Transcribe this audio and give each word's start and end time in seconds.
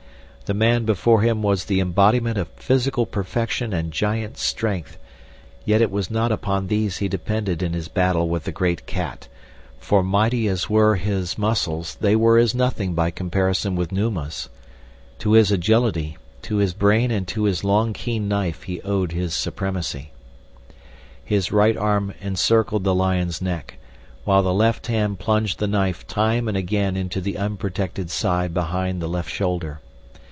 The 0.47 0.53
man 0.55 0.83
before 0.83 1.21
him 1.21 1.41
was 1.41 1.63
the 1.63 1.79
embodiment 1.79 2.37
of 2.37 2.49
physical 2.57 3.05
perfection 3.05 3.71
and 3.71 3.93
giant 3.93 4.37
strength; 4.37 4.97
yet 5.63 5.81
it 5.81 5.89
was 5.89 6.11
not 6.11 6.29
upon 6.29 6.67
these 6.67 6.97
he 6.97 7.07
depended 7.07 7.63
in 7.63 7.71
his 7.71 7.87
battle 7.87 8.27
with 8.27 8.43
the 8.43 8.51
great 8.51 8.85
cat, 8.85 9.29
for 9.79 10.03
mighty 10.03 10.49
as 10.49 10.69
were 10.69 10.95
his 10.97 11.37
muscles, 11.37 11.95
they 12.01 12.17
were 12.17 12.37
as 12.37 12.53
nothing 12.53 12.93
by 12.93 13.11
comparison 13.11 13.77
with 13.77 13.93
Numa's. 13.93 14.49
To 15.19 15.31
his 15.31 15.53
agility, 15.53 16.17
to 16.41 16.57
his 16.57 16.73
brain 16.73 17.11
and 17.11 17.25
to 17.29 17.45
his 17.45 17.63
long 17.63 17.93
keen 17.93 18.27
knife 18.27 18.63
he 18.63 18.81
owed 18.81 19.13
his 19.13 19.33
supremacy. 19.33 20.11
His 21.23 21.53
right 21.53 21.77
arm 21.77 22.13
encircled 22.19 22.83
the 22.83 22.93
lion's 22.93 23.41
neck, 23.41 23.77
while 24.25 24.43
the 24.43 24.53
left 24.53 24.87
hand 24.87 25.17
plunged 25.17 25.59
the 25.59 25.67
knife 25.67 26.05
time 26.07 26.49
and 26.49 26.57
again 26.57 26.97
into 26.97 27.21
the 27.21 27.37
unprotected 27.37 28.09
side 28.09 28.53
behind 28.53 29.01
the 29.01 29.07
left 29.07 29.29
shoulder. 29.31 29.79